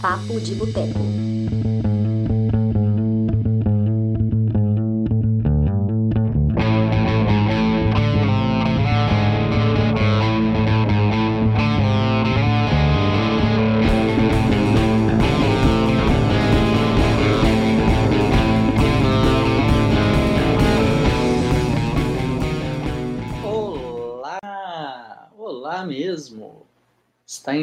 [0.00, 1.75] Papo de Boteco.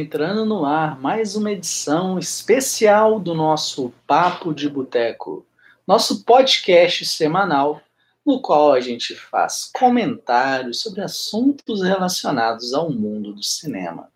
[0.04, 5.46] Entrando no ar mais uma edição especial do nosso Papo de Boteco,
[5.88, 7.82] nosso podcast semanal,
[8.26, 14.12] no qual a gente faz comentários sobre assuntos relacionados ao mundo do cinema.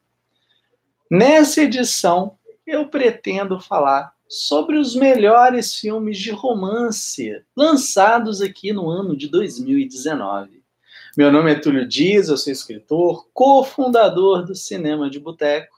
[1.10, 9.16] Nessa edição, eu pretendo falar sobre os melhores filmes de romance lançados aqui no ano
[9.16, 10.62] de 2019.
[11.16, 15.77] Meu nome é Túlio Dias, eu sou escritor, cofundador do Cinema de Boteco,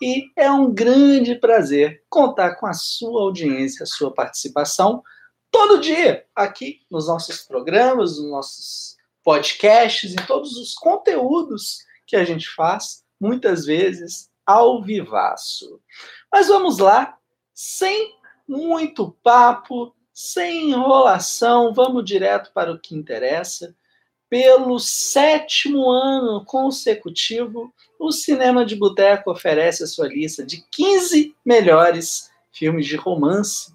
[0.00, 5.02] e é um grande prazer contar com a sua audiência, a sua participação
[5.50, 12.24] todo dia aqui nos nossos programas, nos nossos podcasts, em todos os conteúdos que a
[12.24, 15.80] gente faz, muitas vezes ao vivaço.
[16.32, 17.16] Mas vamos lá,
[17.54, 23.74] sem muito papo, sem enrolação, vamos direto para o que interessa
[24.32, 32.30] pelo sétimo ano consecutivo, o Cinema de Boteco oferece a sua lista de 15 melhores
[32.50, 33.74] filmes de romance.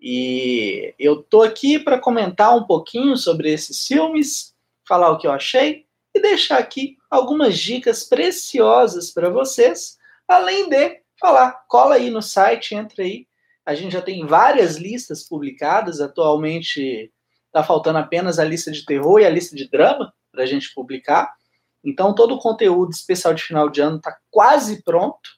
[0.00, 4.54] E eu tô aqui para comentar um pouquinho sobre esses filmes,
[4.86, 11.00] falar o que eu achei e deixar aqui algumas dicas preciosas para vocês, além de
[11.18, 13.26] falar, cola aí no site, entra aí.
[13.66, 17.10] A gente já tem várias listas publicadas, atualmente
[17.54, 20.74] Tá faltando apenas a lista de terror e a lista de drama para a gente
[20.74, 21.32] publicar.
[21.84, 25.30] Então, todo o conteúdo especial de final de ano está quase pronto.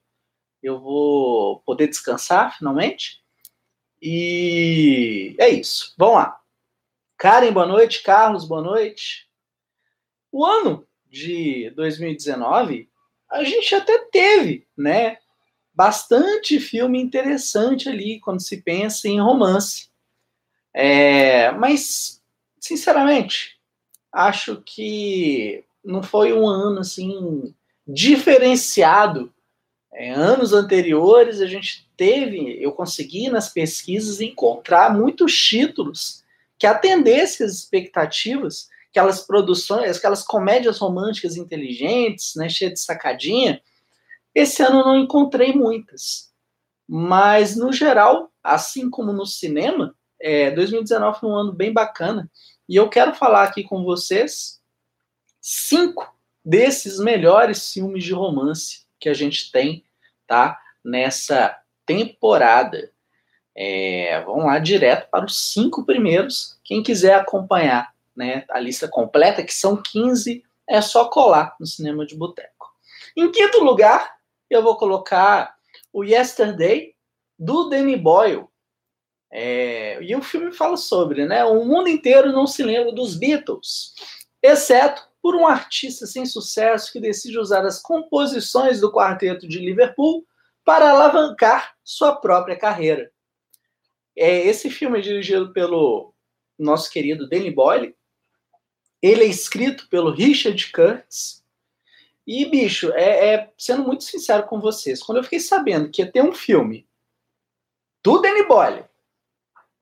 [0.63, 3.23] Eu vou poder descansar finalmente.
[4.01, 5.93] E é isso.
[5.99, 6.41] Vamos lá.
[7.19, 8.03] Karen, boa noite.
[8.03, 9.29] Carlos, boa noite.
[10.33, 12.89] O ano de 2019,
[13.31, 15.19] a gente até teve, né?
[15.75, 19.91] Bastante filme interessante ali quando se pensa em romance.
[20.79, 22.21] É, mas,
[22.61, 23.59] sinceramente,
[24.13, 27.55] acho que não foi um ano assim
[27.89, 29.33] diferenciado.
[29.91, 36.23] É, anos anteriores a gente teve, eu consegui nas pesquisas encontrar muitos títulos
[36.59, 43.63] que atendessem as expectativas, aquelas produções, aquelas comédias românticas inteligentes, né, cheias de sacadinha.
[44.35, 46.31] Esse ano não encontrei muitas.
[46.87, 52.31] Mas, no geral, assim como no cinema, é, 2019 foi um ano bem bacana
[52.69, 54.61] e eu quero falar aqui com vocês
[55.41, 56.13] cinco
[56.45, 59.85] desses melhores filmes de romance que a gente tem,
[60.27, 60.61] tá?
[60.85, 62.91] Nessa temporada.
[63.55, 66.59] É, vamos lá direto para os cinco primeiros.
[66.65, 72.05] Quem quiser acompanhar né, a lista completa, que são 15, é só colar no Cinema
[72.05, 72.75] de Boteco.
[73.17, 74.17] Em quinto lugar,
[74.51, 75.55] eu vou colocar
[75.93, 76.95] o Yesterday,
[77.39, 78.49] do Danny Boyle.
[79.31, 81.45] É, e o filme fala sobre, né?
[81.45, 83.95] O mundo inteiro não se lembra dos Beatles,
[84.43, 90.25] exceto por um artista sem sucesso que decide usar as composições do quarteto de Liverpool
[90.65, 93.11] para alavancar sua própria carreira.
[94.17, 96.15] É, esse filme é dirigido pelo
[96.59, 97.95] nosso querido Danny Boyle.
[99.03, 101.45] Ele é escrito pelo Richard Curtis.
[102.27, 106.11] E, bicho, é, é, sendo muito sincero com vocês, quando eu fiquei sabendo que ia
[106.11, 106.89] ter um filme
[108.03, 108.85] do Danny Boyle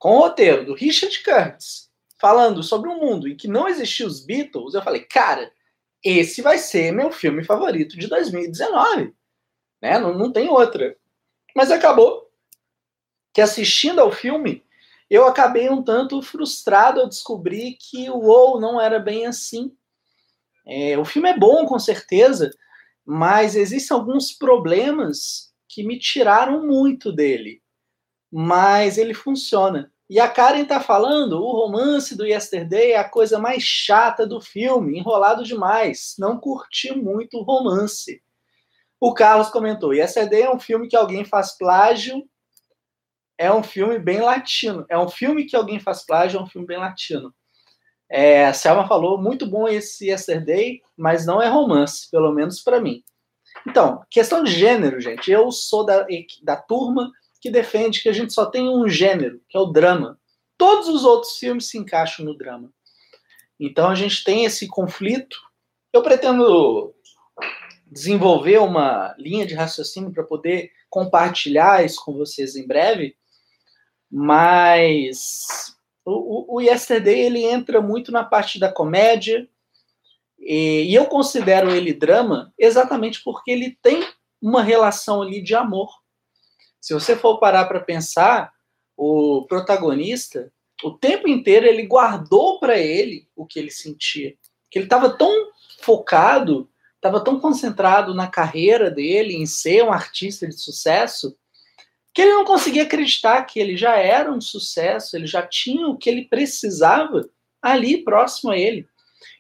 [0.05, 4.23] com o roteiro do Richard Curtis, falando sobre um mundo em que não existiam os
[4.23, 5.51] Beatles, eu falei, cara,
[6.05, 9.15] esse vai ser meu filme favorito de 2019.
[9.81, 9.99] Né?
[9.99, 10.95] Não, não tem outra.
[11.57, 12.31] Mas acabou
[13.33, 14.63] que assistindo ao filme,
[15.09, 19.75] eu acabei um tanto frustrado ao descobrir que o WoW não era bem assim.
[20.67, 22.51] É, o filme é bom, com certeza,
[23.07, 27.63] mas existem alguns problemas que me tiraram muito dele.
[28.31, 29.94] Mas ele funciona.
[30.15, 34.41] E a Karen tá falando, o romance do Yesterday é a coisa mais chata do
[34.41, 36.15] filme, enrolado demais.
[36.21, 38.23] Não curti muito o romance.
[39.01, 42.25] O Carlos comentou: Yesterday é um filme que alguém faz plágio.
[43.37, 44.87] É um filme bem latino.
[44.89, 47.35] É um filme que alguém faz plágio, é um filme bem latino.
[48.09, 52.81] É, a Selma falou: muito bom esse Yesterday, mas não é romance, pelo menos para
[52.81, 53.03] mim.
[53.67, 55.29] Então, questão de gênero, gente.
[55.29, 56.07] Eu sou da,
[56.45, 57.11] da turma
[57.45, 60.19] que defende que a gente só tem um gênero, que é o drama.
[60.57, 62.73] Todos os outros filmes se encaixam no drama.
[63.61, 65.37] Então a gente tem esse conflito.
[65.93, 66.95] Eu pretendo
[67.87, 73.15] desenvolver uma linha de raciocínio para poder compartilhar isso com vocês em breve,
[74.11, 79.47] mas o, o, o Yesterday ele entra muito na parte da comédia,
[80.39, 84.03] e, e eu considero ele drama exatamente porque ele tem
[84.41, 86.04] uma relação ali de amor.
[86.85, 88.53] Se você for parar para pensar,
[88.95, 90.53] o protagonista,
[90.83, 94.35] o tempo inteiro ele guardou para ele o que ele sentia.
[94.71, 95.33] Que ele estava tão
[95.81, 101.35] focado, estava tão concentrado na carreira dele, em ser um artista de sucesso,
[102.13, 105.97] que ele não conseguia acreditar que ele já era um sucesso, ele já tinha o
[105.97, 107.27] que ele precisava
[107.63, 108.87] ali próximo a ele.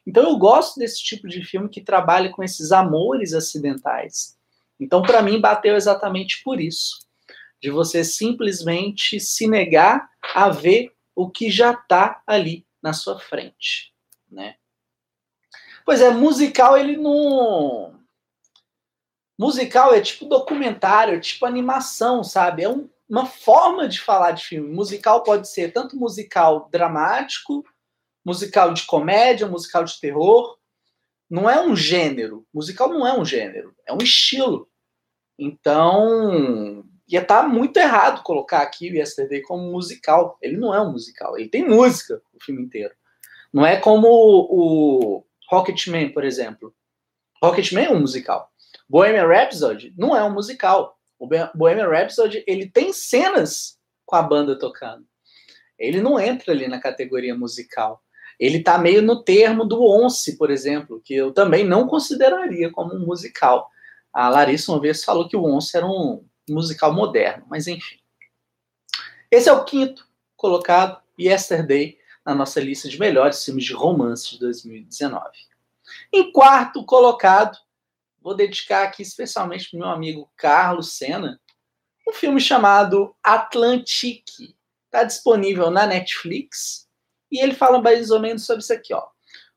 [0.07, 4.35] Então eu gosto desse tipo de filme que trabalha com esses amores acidentais.
[4.81, 7.05] Então para mim bateu exatamente por isso,
[7.65, 13.91] de você simplesmente se negar a ver o que já está ali na sua frente,
[14.31, 14.57] né?
[15.83, 17.99] Pois é, musical ele não
[19.39, 22.65] musical é tipo documentário, é tipo animação, sabe?
[22.65, 24.71] É um, uma forma de falar de filme.
[24.71, 27.65] Musical pode ser tanto musical dramático,
[28.23, 30.59] musical de comédia, musical de terror.
[31.31, 32.47] Não é um gênero.
[32.53, 34.69] Musical não é um gênero, é um estilo.
[35.39, 40.39] Então, ia estar tá muito errado colocar aqui o Yesterday como musical.
[40.41, 42.95] Ele não é um musical, ele tem música o filme inteiro.
[43.53, 46.75] Não é como o Rocketman, por exemplo.
[47.43, 48.51] Rocketman é um musical.
[48.89, 50.99] Bohemian Rhapsody não é um musical.
[51.19, 55.07] O Bohemian Rhapsody ele tem cenas com a banda tocando.
[55.79, 58.03] Ele não entra ali na categoria musical.
[58.39, 62.95] Ele está meio no termo do Once, por exemplo, que eu também não consideraria como
[62.95, 63.69] um musical.
[64.13, 67.99] A Larissa uma vez falou que o Once era um musical moderno, mas enfim.
[69.31, 70.07] Esse é o quinto
[70.37, 75.25] colocado, Yesterday, na nossa lista de melhores filmes de romance de 2019.
[76.13, 77.57] Em quarto colocado,
[78.21, 81.41] vou dedicar aqui especialmente para meu amigo Carlos Sena,
[82.09, 84.57] um filme chamado Atlantique.
[84.87, 86.89] Está disponível na Netflix
[87.31, 88.95] e ele fala mais ou menos sobre isso aqui.
[88.95, 89.05] Ó.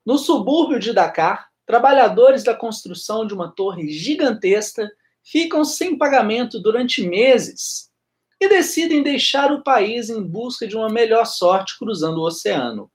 [0.05, 4.89] No subúrbio de Dakar, trabalhadores da construção de uma torre gigantesca
[5.29, 7.91] ficam sem pagamento durante meses
[8.39, 12.89] e decidem deixar o país em busca de uma melhor sorte cruzando o oceano.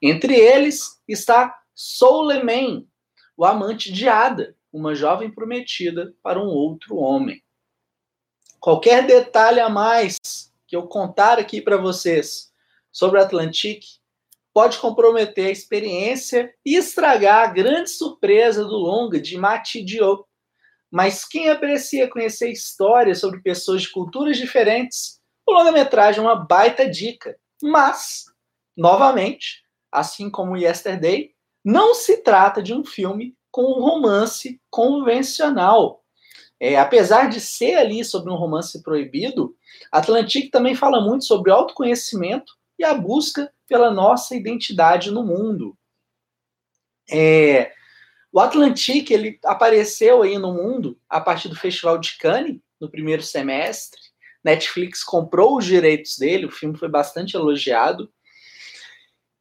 [0.00, 2.86] Entre eles está Souleman,
[3.36, 7.42] o amante de Ada, uma jovem prometida para um outro homem.
[8.58, 10.16] Qualquer detalhe a mais
[10.66, 12.50] que eu contar aqui para vocês
[12.90, 13.98] sobre Atlantique
[14.52, 20.25] pode comprometer a experiência e estragar a grande surpresa do longa de Mati Diop,
[20.90, 26.88] mas quem aprecia conhecer histórias sobre pessoas de culturas diferentes, o longa-metragem é uma baita
[26.88, 27.36] dica.
[27.62, 28.24] Mas,
[28.76, 31.30] novamente, assim como Yesterday,
[31.64, 36.02] não se trata de um filme com um romance convencional.
[36.58, 39.54] É, apesar de ser ali sobre um romance proibido,
[39.92, 45.76] Atlantique também fala muito sobre autoconhecimento e a busca pela nossa identidade no mundo.
[47.10, 47.72] É,
[48.36, 53.22] o Atlantique ele apareceu aí no mundo a partir do Festival de Cannes no primeiro
[53.22, 53.98] semestre.
[54.44, 58.12] Netflix comprou os direitos dele, o filme foi bastante elogiado.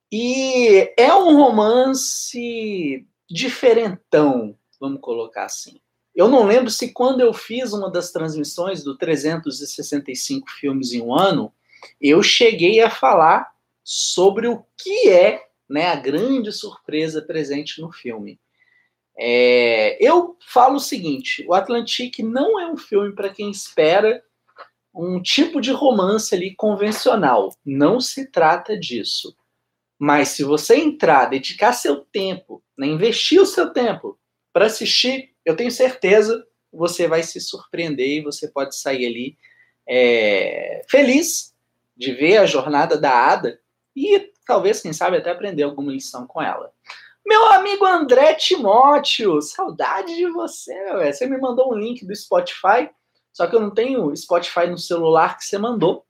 [0.10, 5.82] E é um romance diferentão, vamos colocar assim.
[6.16, 11.14] Eu não lembro se quando eu fiz uma das transmissões do 365 filmes em um
[11.14, 11.52] ano,
[12.00, 13.52] eu cheguei a falar
[13.84, 18.40] sobre o que é né, a grande surpresa presente no filme.
[19.18, 24.22] É, eu falo o seguinte: o Atlantique não é um filme para quem espera
[24.94, 27.54] um tipo de romance ali convencional.
[27.66, 29.36] Não se trata disso.
[29.98, 34.18] Mas se você entrar, dedicar seu tempo, né, investir o seu tempo
[34.52, 39.38] para assistir, eu tenho certeza você vai se surpreender e você pode sair ali
[39.88, 41.54] é, feliz
[41.96, 43.60] de ver a jornada da Ada
[43.96, 46.72] e talvez, quem sabe, até aprender alguma lição com ela.
[47.26, 51.12] Meu amigo André Timóteo, saudade de você, meu velho.
[51.14, 52.90] Você me mandou um link do Spotify,
[53.34, 56.06] só que eu não tenho Spotify no celular que você mandou.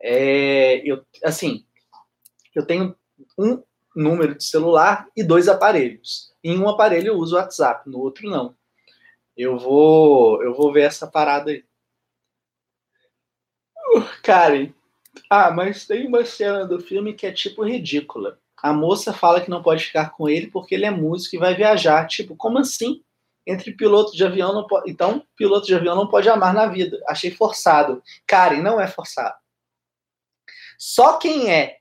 [0.00, 1.66] É, eu, assim,
[2.54, 2.96] eu tenho
[3.38, 3.62] um
[3.94, 6.32] número de celular e dois aparelhos.
[6.42, 8.56] Em um aparelho eu uso o WhatsApp, no outro não.
[9.36, 11.64] Eu vou, eu vou ver essa parada aí.
[13.94, 14.72] Uh, Karen.
[15.28, 19.50] Ah, mas tem uma cena do filme que é tipo ridícula a moça fala que
[19.50, 22.06] não pode ficar com ele porque ele é músico e vai viajar.
[22.06, 23.04] Tipo, como assim?
[23.46, 24.90] Entre piloto de avião não pode.
[24.90, 26.98] Então, piloto de avião não pode amar na vida.
[27.06, 28.02] Achei forçado.
[28.26, 29.34] Karen, não é forçado.
[30.78, 31.76] Só quem é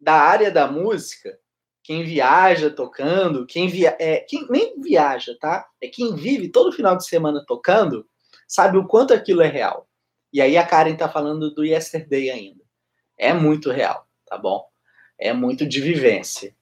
[0.00, 1.36] da área da música
[1.82, 5.66] quem viaja tocando, quem, via, é, quem nem viaja, tá?
[5.82, 8.06] É quem vive todo final de semana tocando,
[8.46, 9.88] sabe o quanto aquilo é real.
[10.32, 12.62] E aí a Karen tá falando do Yesterday ainda.
[13.18, 14.68] É muito real, tá bom?
[15.18, 16.54] É muito de vivência.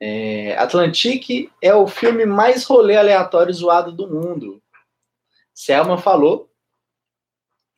[0.00, 4.60] É, Atlantique é o filme mais rolê aleatório zoado do mundo.
[5.54, 6.50] Selma falou.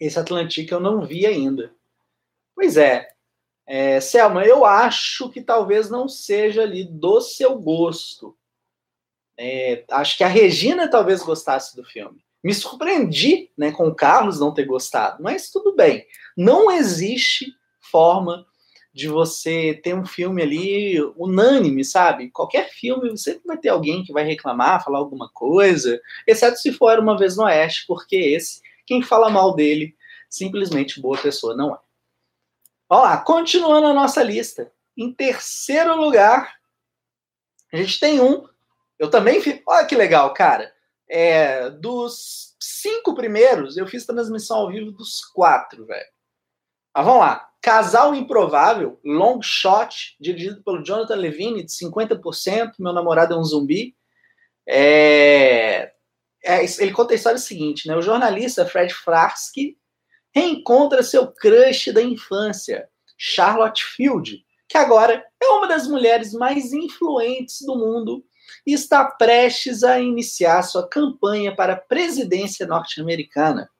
[0.00, 1.74] Esse Atlantique eu não vi ainda.
[2.54, 3.08] Pois é.
[3.66, 4.00] é.
[4.00, 8.36] Selma, eu acho que talvez não seja ali do seu gosto.
[9.36, 12.24] É, acho que a Regina talvez gostasse do filme.
[12.42, 16.06] Me surpreendi né, com o Carlos não ter gostado, mas tudo bem.
[16.36, 18.46] Não existe forma
[18.94, 22.30] de você ter um filme ali unânime, sabe?
[22.30, 27.00] Qualquer filme, você vai ter alguém que vai reclamar, falar alguma coisa, exceto se for
[27.00, 29.96] Uma Vez no Oeste, porque esse, quem fala mal dele,
[30.30, 31.78] simplesmente boa pessoa não é.
[32.88, 34.70] Olha lá, continuando a nossa lista.
[34.96, 36.54] Em terceiro lugar,
[37.72, 38.46] a gente tem um.
[38.96, 39.60] Eu também fiz.
[39.66, 40.72] Olha que legal, cara.
[41.08, 46.13] É, dos cinco primeiros, eu fiz transmissão ao vivo dos quatro, velho.
[46.94, 47.48] Mas vamos lá.
[47.60, 52.74] Casal Improvável, Long Shot, dirigido pelo Jonathan Levine, de 50%.
[52.78, 53.96] Meu namorado é um zumbi.
[54.68, 55.92] É...
[56.46, 57.96] É, ele conta a história seguinte, né?
[57.96, 59.78] O jornalista Fred Frarsky
[60.34, 62.86] reencontra seu crush da infância,
[63.16, 68.22] Charlotte Field, que agora é uma das mulheres mais influentes do mundo
[68.66, 73.70] e está prestes a iniciar sua campanha para a presidência norte-americana.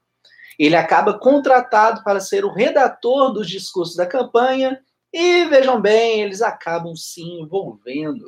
[0.59, 4.81] Ele acaba contratado para ser o redator dos discursos da campanha
[5.13, 8.25] e, vejam bem, eles acabam se envolvendo.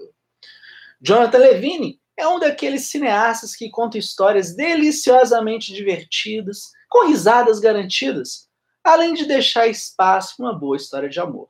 [1.01, 8.49] Jonathan Levine é um daqueles cineastas que conta histórias deliciosamente divertidas, com risadas garantidas,
[8.83, 11.49] além de deixar espaço para uma boa história de amor.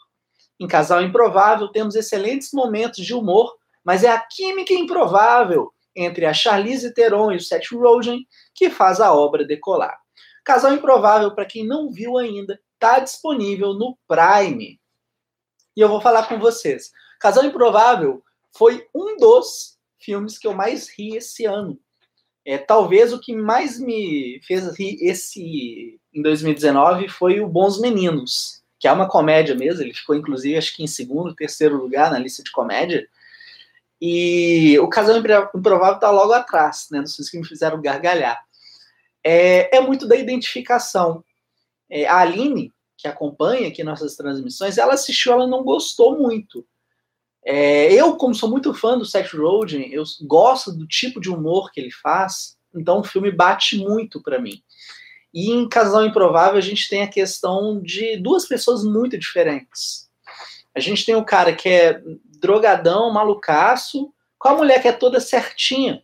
[0.58, 3.54] Em Casal Improvável, temos excelentes momentos de humor,
[3.84, 9.00] mas é a química improvável entre a Charlize Theron e o Seth Rogen que faz
[9.00, 9.98] a obra decolar.
[10.46, 14.80] Casal Improvável, para quem não viu ainda, está disponível no Prime.
[15.76, 16.92] E eu vou falar com vocês.
[17.18, 18.22] Casal Improvável
[18.56, 21.76] foi um dos filmes que eu mais ri esse ano.
[22.44, 28.62] É, talvez o que mais me fez rir esse em 2019 foi o Bons Meninos,
[28.78, 29.82] que é uma comédia mesmo.
[29.82, 33.08] Ele ficou, inclusive, acho que em segundo, terceiro lugar na lista de comédia.
[34.00, 37.00] E o Casal Improvável está logo atrás, né?
[37.00, 38.45] Dos filmes que me fizeram gargalhar
[39.26, 41.24] é, é muito da identificação.
[41.90, 46.64] É, a Aline, que acompanha aqui nossas transmissões, ela assistiu, ela não gostou muito.
[47.44, 51.72] É, eu, como sou muito fã do Seth Rogen, eu gosto do tipo de humor
[51.72, 54.62] que ele faz, então o filme bate muito para mim.
[55.34, 60.08] E em Casal Improvável a gente tem a questão de duas pessoas muito diferentes.
[60.72, 62.00] A gente tem o cara que é
[62.38, 66.02] drogadão, malucaço, com a mulher que é toda certinha.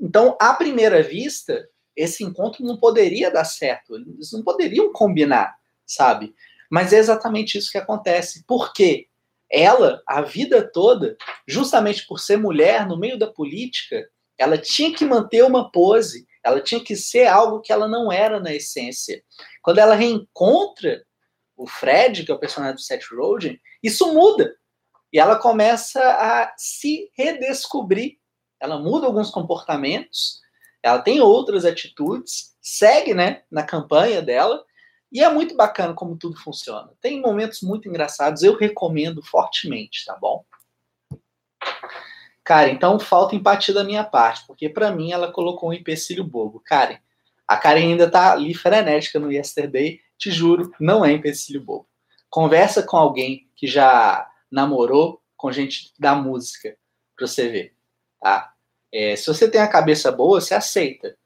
[0.00, 5.54] Então, à primeira vista, esse encontro não poderia dar certo, eles não poderiam combinar,
[5.86, 6.34] sabe?
[6.70, 8.44] Mas é exatamente isso que acontece.
[8.46, 9.06] Por quê?
[9.50, 15.04] Ela, a vida toda, justamente por ser mulher no meio da política, ela tinha que
[15.04, 19.22] manter uma pose, ela tinha que ser algo que ela não era na essência.
[19.62, 21.04] Quando ela reencontra
[21.56, 24.56] o Fred, que é o personagem do Seth Rogen, isso muda.
[25.12, 28.18] E ela começa a se redescobrir.
[28.60, 30.40] Ela muda alguns comportamentos,
[30.84, 34.62] ela tem outras atitudes, segue né, na campanha dela,
[35.10, 36.92] e é muito bacana como tudo funciona.
[37.00, 40.44] Tem momentos muito engraçados, eu recomendo fortemente, tá bom?
[42.44, 46.60] Cara, então falta empatia da minha parte, porque para mim ela colocou um empecilho bobo.
[46.60, 46.98] Karen,
[47.48, 51.88] a Karen ainda tá ali frenética no Yesterday, te juro, não é empecilho bobo.
[52.28, 56.76] Conversa com alguém que já namorou com gente da música,
[57.16, 57.74] pra você ver,
[58.20, 58.53] tá?
[58.94, 61.16] É, se você tem a cabeça boa, você aceita.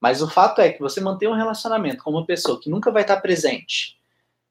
[0.00, 3.02] Mas o fato é que você mantém um relacionamento com uma pessoa que nunca vai
[3.02, 3.98] estar presente.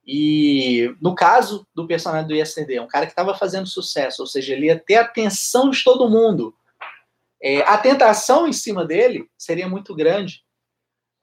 [0.05, 4.27] E no caso do personagem do Yesterday, é um cara que estava fazendo sucesso, ou
[4.27, 6.53] seja, ele ia ter a atenção de todo mundo.
[7.41, 10.43] É, a tentação em cima dele seria muito grande.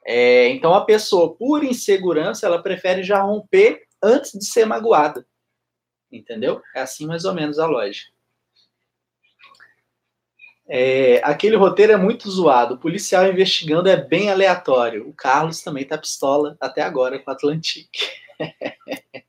[0.04, 5.24] É, então a pessoa, por insegurança, ela prefere já romper antes de ser magoada.
[6.10, 6.60] Entendeu?
[6.74, 8.15] É assim mais ou menos a lógica.
[10.68, 12.74] É, aquele roteiro é muito zoado.
[12.74, 15.08] O policial investigando é bem aleatório.
[15.08, 18.00] O Carlos também tá pistola até agora com o Atlantique.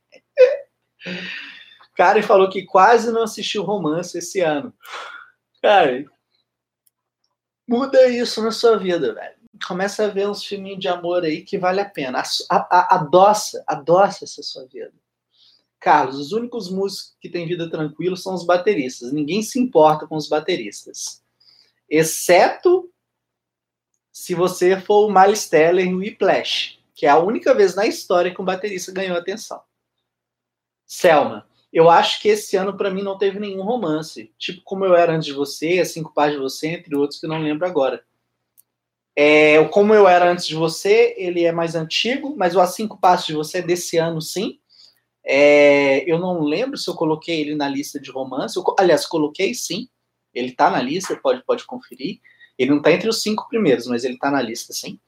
[1.94, 4.72] Karen falou que quase não assistiu romance esse ano.
[5.62, 6.04] Cara,
[7.68, 9.36] muda isso na sua vida, velho.
[9.66, 12.22] Começa a ver uns filminhos de amor aí que vale a pena.
[12.48, 14.94] A, a, adoça, adoça essa sua vida.
[15.80, 19.12] Carlos, os únicos músicos que têm vida tranquila são os bateristas.
[19.12, 21.22] Ninguém se importa com os bateristas.
[21.88, 22.90] Exceto
[24.12, 28.34] se você for o Miles Teller em Whiplash, que é a única vez na história
[28.34, 29.62] que um baterista ganhou atenção.
[30.84, 34.32] Selma, eu acho que esse ano para mim não teve nenhum romance.
[34.38, 37.40] Tipo Como Eu Era Antes de Você, Cinco Pais de Você, entre outros que não
[37.40, 38.02] lembro agora.
[39.14, 42.98] É, Como Eu Era Antes de Você, ele é mais antigo, mas o A Cinco
[42.98, 44.58] Passos de Você é desse ano, sim.
[45.24, 48.56] É, eu não lembro se eu coloquei ele na lista de romance.
[48.56, 49.88] Eu, aliás, coloquei sim.
[50.38, 52.20] Ele está na lista, pode, pode conferir.
[52.58, 54.98] Ele não está entre os cinco primeiros, mas ele está na lista, sim.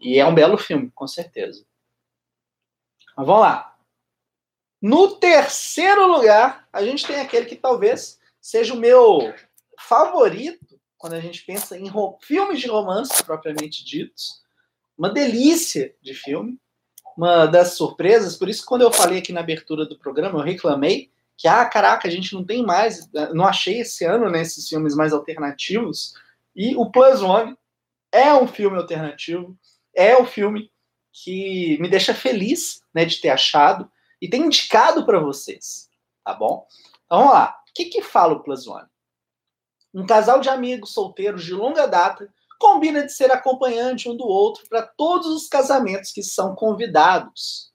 [0.00, 1.64] E é um belo filme, com certeza.
[3.16, 3.76] Mas vamos lá.
[4.80, 9.34] No terceiro lugar, a gente tem aquele que talvez seja o meu
[9.78, 14.42] favorito quando a gente pensa em filmes de romance propriamente ditos.
[14.96, 16.58] Uma delícia de filme,
[17.16, 18.36] uma das surpresas.
[18.36, 22.08] Por isso, quando eu falei aqui na abertura do programa, eu reclamei que, ah, caraca,
[22.08, 26.14] a gente não tem mais, não achei esse ano né, filmes mais alternativos.
[26.54, 27.56] E o Plus One
[28.10, 29.56] é um filme alternativo,
[29.94, 30.70] é o um filme
[31.12, 33.90] que me deixa feliz né, de ter achado
[34.20, 35.90] e tem indicado para vocês,
[36.24, 36.66] tá bom?
[37.04, 37.56] Então vamos lá.
[37.68, 38.88] O que, que fala o Plus One?
[39.92, 44.66] Um casal de amigos solteiros de longa data combina de ser acompanhante um do outro
[44.68, 47.70] para todos os casamentos que são convidados.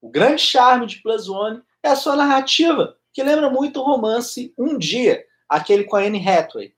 [0.00, 4.54] O grande charme de Plus One é a sua narrativa, que lembra muito o romance
[4.56, 6.74] Um Dia, aquele com a Anne Hathaway.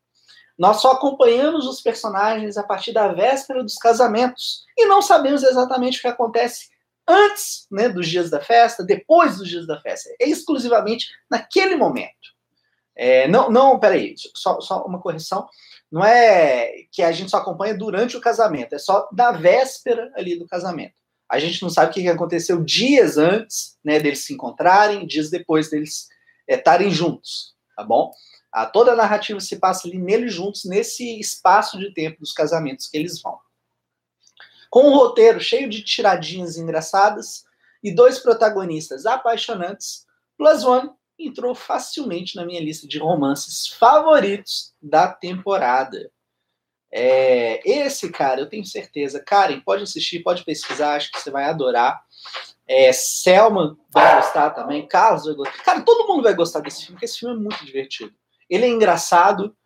[0.59, 5.99] Nós só acompanhamos os personagens a partir da véspera dos casamentos e não sabemos exatamente
[5.99, 6.69] o que acontece
[7.07, 10.11] antes né, dos dias da festa, depois dos dias da festa.
[10.21, 12.35] É exclusivamente naquele momento.
[12.97, 15.49] É, não, não, peraí, só, só uma correção.
[15.91, 20.39] Não é que a gente só acompanha durante o casamento, é só da véspera ali
[20.39, 20.95] do casamento.
[21.35, 25.69] A gente não sabe o que aconteceu dias antes né, deles se encontrarem, dias depois
[25.69, 26.07] deles
[26.49, 28.13] é, estarem é, juntos, tá bom?
[28.53, 32.87] A, toda a narrativa se passa ali neles juntos, nesse espaço de tempo dos casamentos
[32.87, 33.37] que eles vão.
[34.71, 37.43] Com um roteiro cheio de tiradinhas engraçadas
[37.83, 40.07] e dois protagonistas apaixonantes,
[40.39, 46.13] Plus One entrou facilmente na minha lista de romances favoritos da temporada.
[46.97, 49.19] É, esse, cara, eu tenho certeza.
[49.19, 52.01] Karen, pode assistir, pode pesquisar, acho que você vai adorar.
[52.69, 55.65] É, Selma vai gostar também, Carlos vai gostar.
[55.65, 58.15] Cara, todo mundo vai gostar desse filme, porque esse filme é muito divertido.
[58.49, 59.57] Ele é engraçado,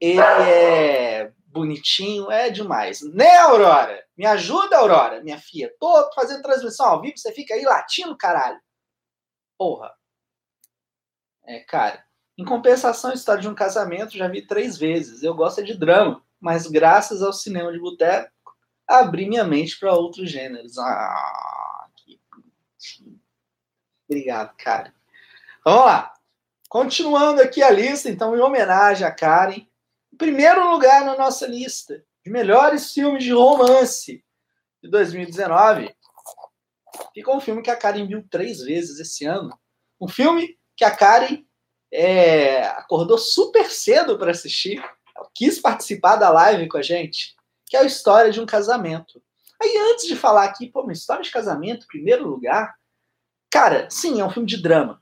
[0.00, 3.02] ele é bonitinho, é demais.
[3.02, 4.02] Né, Aurora?
[4.16, 5.70] Me ajuda, Aurora, minha filha.
[5.78, 8.58] Tô fazendo transmissão ao vivo, você fica aí latindo, caralho.
[9.58, 9.92] Porra.
[11.44, 12.02] É, cara.
[12.38, 15.22] Em compensação, a história de um casamento já vi três vezes.
[15.22, 18.32] Eu gosto de drama, mas graças ao cinema de boteco,
[18.86, 20.78] abri minha mente para outros gêneros.
[20.78, 23.20] Ah, que bonitinho.
[24.08, 24.94] Obrigado, cara.
[25.64, 26.14] Vamos lá.
[26.68, 29.66] Continuando aqui a lista, então, em homenagem a Karen,
[30.18, 34.22] primeiro lugar na nossa lista de melhores filmes de romance
[34.82, 35.94] de 2019.
[37.14, 39.56] Fica um filme que a Karen viu três vezes esse ano.
[40.00, 41.44] Um filme que a Karen
[41.92, 44.82] é, acordou super cedo para assistir.
[45.38, 49.22] Quis participar da live com a gente, que é a história de um casamento.
[49.62, 52.74] Aí, antes de falar aqui, pô, uma história de casamento, primeiro lugar,
[53.48, 55.00] cara, sim, é um filme de drama.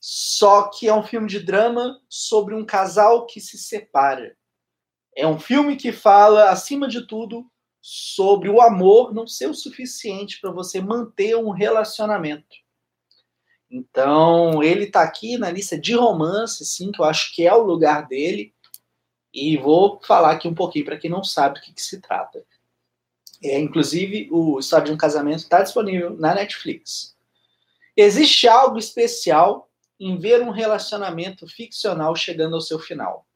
[0.00, 4.36] Só que é um filme de drama sobre um casal que se separa.
[5.16, 7.44] É um filme que fala, acima de tudo,
[7.80, 12.56] sobre o amor não ser o suficiente para você manter um relacionamento.
[13.68, 17.64] Então, ele está aqui na lista de romance, sim, que eu acho que é o
[17.64, 18.54] lugar dele.
[19.40, 22.44] E vou falar aqui um pouquinho para quem não sabe do que, que se trata.
[23.42, 27.16] É, inclusive, o História de um Casamento está disponível na Netflix.
[27.96, 29.70] Existe algo especial
[30.00, 33.26] em ver um relacionamento ficcional chegando ao seu final.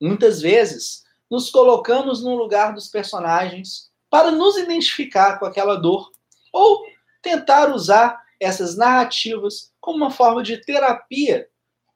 [0.00, 6.12] Muitas vezes, nos colocamos no lugar dos personagens para nos identificar com aquela dor
[6.52, 6.84] ou
[7.20, 11.48] tentar usar essas narrativas como uma forma de terapia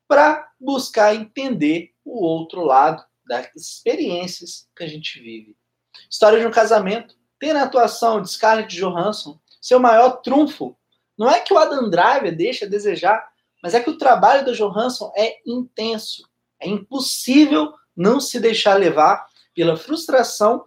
[0.09, 5.57] para buscar entender o outro lado das experiências que a gente vive.
[6.11, 10.77] História de um casamento tem na atuação de Scarlett Johansson seu maior trunfo.
[11.17, 13.29] Não é que o Adam Driver deixa a desejar,
[13.63, 16.29] mas é que o trabalho do Johansson é intenso.
[16.61, 20.65] É impossível não se deixar levar pela frustração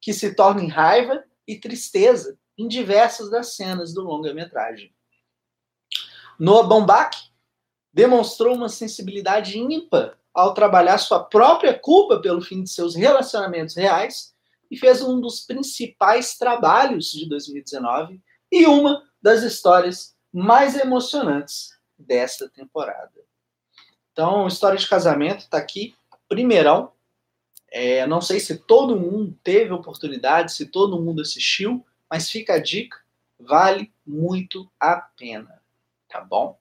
[0.00, 4.92] que se torna em raiva e tristeza em diversas das cenas do longa-metragem.
[6.38, 7.30] Noah Baumbach
[7.92, 14.32] demonstrou uma sensibilidade ímpar ao trabalhar sua própria culpa pelo fim de seus relacionamentos reais
[14.70, 22.48] e fez um dos principais trabalhos de 2019 e uma das histórias mais emocionantes desta
[22.48, 23.12] temporada.
[24.12, 25.94] Então, História de Casamento está aqui,
[26.28, 26.92] primeirão.
[27.70, 32.62] É, não sei se todo mundo teve oportunidade, se todo mundo assistiu, mas fica a
[32.62, 32.98] dica,
[33.38, 35.62] vale muito a pena,
[36.08, 36.58] tá bom?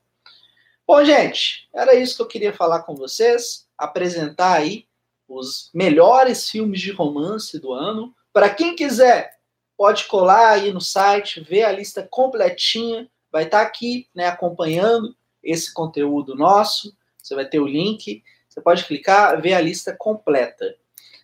[0.91, 4.85] Bom, gente, era isso que eu queria falar com vocês, apresentar aí
[5.25, 8.13] os melhores filmes de romance do ano.
[8.33, 9.37] Para quem quiser,
[9.77, 15.15] pode colar aí no site, ver a lista completinha, vai estar tá aqui, né, acompanhando
[15.41, 16.93] esse conteúdo nosso.
[17.23, 20.75] Você vai ter o link, você pode clicar, ver a lista completa.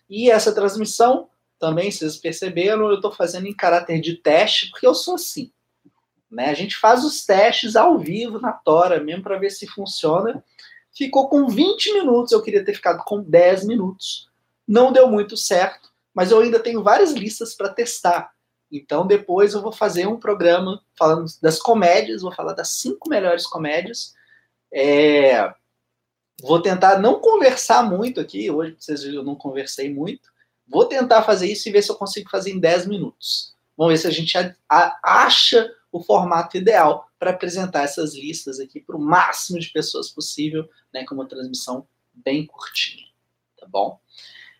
[0.08, 1.28] E essa transmissão,
[1.58, 5.52] também, vocês perceberam, eu estou fazendo em caráter de teste, porque eu sou assim.
[6.30, 6.50] Né?
[6.50, 10.42] A gente faz os testes ao vivo, na Tora, mesmo, para ver se funciona.
[10.96, 14.28] Ficou com 20 minutos, eu queria ter ficado com 10 minutos.
[14.66, 18.32] Não deu muito certo, mas eu ainda tenho várias listas para testar.
[18.70, 23.46] Então, depois eu vou fazer um programa falando das comédias, vou falar das cinco melhores
[23.46, 24.14] comédias.
[24.70, 25.50] É,
[26.42, 28.50] Vou tentar não conversar muito aqui.
[28.50, 30.30] Hoje, vocês viram, eu não conversei muito.
[30.66, 33.54] Vou tentar fazer isso e ver se eu consigo fazer em 10 minutos.
[33.76, 34.56] Vamos ver se a gente
[35.02, 40.68] acha o formato ideal para apresentar essas listas aqui para o máximo de pessoas possível,
[40.92, 43.06] né, com uma transmissão bem curtinha.
[43.58, 43.98] Tá bom?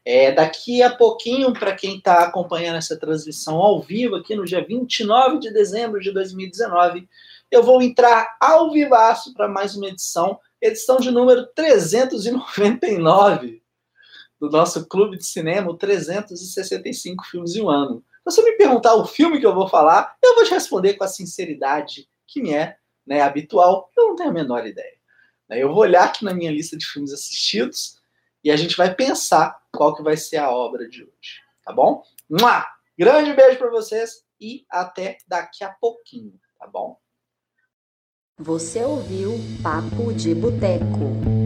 [0.05, 4.65] É, daqui a pouquinho, para quem está acompanhando essa transmissão ao vivo, aqui no dia
[4.65, 7.07] 29 de dezembro de 2019,
[7.51, 13.63] eu vou entrar ao vivaço para mais uma edição edição de número 399
[14.41, 18.05] do nosso clube de cinema, 365 filmes em um ano.
[18.29, 21.09] Você me perguntar o filme que eu vou falar, eu vou te responder com a
[21.09, 23.91] sinceridade que me é né, habitual.
[23.97, 24.99] Eu não tenho a menor ideia.
[25.49, 27.97] Eu vou olhar aqui na minha lista de filmes assistidos
[28.45, 31.41] e a gente vai pensar qual que vai ser a obra de hoje.
[31.65, 32.03] Tá bom?
[32.29, 32.67] Mua!
[32.99, 37.01] Grande beijo para vocês e até daqui a pouquinho, tá bom?
[38.37, 41.38] Você ouviu Papo de Boteco.